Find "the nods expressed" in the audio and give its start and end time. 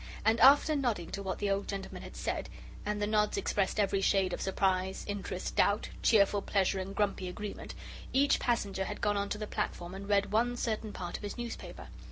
2.99-3.79